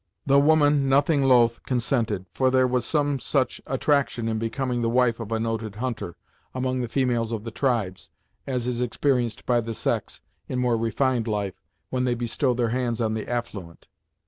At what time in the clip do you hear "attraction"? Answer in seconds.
3.67-4.27